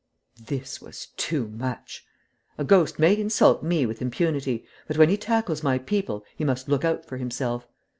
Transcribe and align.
This 0.43 0.81
was 0.81 1.09
too 1.15 1.47
much. 1.49 2.07
A 2.57 2.63
ghost 2.63 2.97
may 2.97 3.15
insult 3.15 3.61
me 3.61 3.85
with 3.85 4.01
impunity, 4.01 4.65
but 4.87 4.97
when 4.97 5.09
he 5.09 5.15
tackles 5.17 5.61
my 5.61 5.77
people 5.77 6.25
he 6.35 6.43
must 6.43 6.67
look 6.67 6.83
out 6.83 7.05
for 7.05 7.17
himself. 7.17 7.67